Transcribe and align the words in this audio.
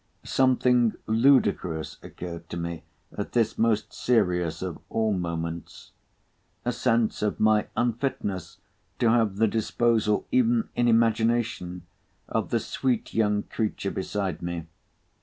Something 0.25 0.95
ludicrous 1.05 1.97
occurred 2.01 2.49
to 2.49 2.57
me 2.57 2.81
at 3.15 3.33
this 3.33 3.59
most 3.59 3.93
serious 3.93 4.63
of 4.63 4.79
all 4.89 5.13
moments—a 5.13 6.71
sense 6.71 7.21
of 7.21 7.39
my 7.39 7.67
unfitness 7.77 8.57
to 8.97 9.09
have 9.11 9.35
the 9.35 9.47
disposal, 9.47 10.25
even 10.31 10.69
in 10.75 10.87
imagination, 10.87 11.83
of 12.27 12.49
the 12.49 12.59
sweet 12.59 13.13
young 13.13 13.43
creature 13.43 13.91
beside 13.91 14.41
me. 14.41 14.65